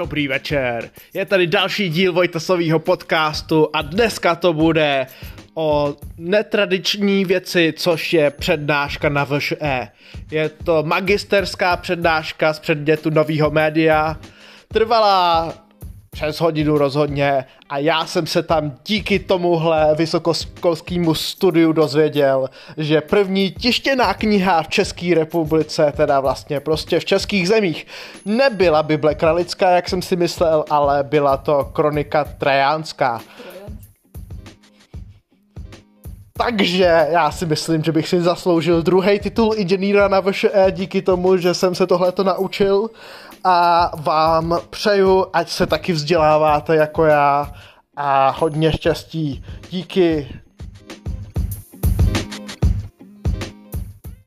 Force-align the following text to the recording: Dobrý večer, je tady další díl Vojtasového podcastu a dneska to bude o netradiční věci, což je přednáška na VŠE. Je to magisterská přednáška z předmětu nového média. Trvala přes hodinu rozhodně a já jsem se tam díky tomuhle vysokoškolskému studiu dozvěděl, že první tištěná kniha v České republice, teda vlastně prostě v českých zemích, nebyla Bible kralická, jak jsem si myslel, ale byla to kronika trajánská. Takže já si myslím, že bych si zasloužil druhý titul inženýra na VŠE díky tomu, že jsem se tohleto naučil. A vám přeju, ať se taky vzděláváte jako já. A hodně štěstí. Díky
Dobrý 0.00 0.28
večer, 0.28 0.90
je 1.14 1.24
tady 1.26 1.46
další 1.46 1.88
díl 1.88 2.12
Vojtasového 2.12 2.78
podcastu 2.78 3.68
a 3.72 3.82
dneska 3.82 4.34
to 4.34 4.52
bude 4.52 5.06
o 5.54 5.96
netradiční 6.18 7.24
věci, 7.24 7.74
což 7.76 8.12
je 8.12 8.30
přednáška 8.30 9.08
na 9.08 9.24
VŠE. 9.24 9.88
Je 10.30 10.48
to 10.48 10.82
magisterská 10.82 11.76
přednáška 11.76 12.52
z 12.52 12.58
předmětu 12.58 13.10
nového 13.10 13.50
média. 13.50 14.16
Trvala 14.72 15.54
přes 16.10 16.40
hodinu 16.40 16.78
rozhodně 16.78 17.44
a 17.68 17.78
já 17.78 18.06
jsem 18.06 18.26
se 18.26 18.42
tam 18.42 18.72
díky 18.86 19.18
tomuhle 19.18 19.94
vysokoškolskému 19.94 21.14
studiu 21.14 21.72
dozvěděl, 21.72 22.50
že 22.76 23.00
první 23.00 23.50
tištěná 23.50 24.14
kniha 24.14 24.62
v 24.62 24.68
České 24.68 25.14
republice, 25.14 25.92
teda 25.96 26.20
vlastně 26.20 26.60
prostě 26.60 27.00
v 27.00 27.04
českých 27.04 27.48
zemích, 27.48 27.86
nebyla 28.24 28.82
Bible 28.82 29.14
kralická, 29.14 29.70
jak 29.70 29.88
jsem 29.88 30.02
si 30.02 30.16
myslel, 30.16 30.64
ale 30.70 31.02
byla 31.02 31.36
to 31.36 31.64
kronika 31.64 32.24
trajánská. 32.24 33.20
Takže 36.44 37.06
já 37.10 37.30
si 37.30 37.46
myslím, 37.46 37.84
že 37.84 37.92
bych 37.92 38.08
si 38.08 38.20
zasloužil 38.20 38.82
druhý 38.82 39.20
titul 39.20 39.54
inženýra 39.56 40.08
na 40.08 40.20
VŠE 40.20 40.66
díky 40.70 41.02
tomu, 41.02 41.36
že 41.36 41.54
jsem 41.54 41.74
se 41.74 41.86
tohleto 41.86 42.24
naučil. 42.24 42.90
A 43.44 43.90
vám 43.96 44.58
přeju, 44.70 45.26
ať 45.32 45.48
se 45.48 45.66
taky 45.66 45.92
vzděláváte 45.92 46.76
jako 46.76 47.04
já. 47.04 47.52
A 47.96 48.30
hodně 48.30 48.72
štěstí. 48.72 49.44
Díky 49.70 50.28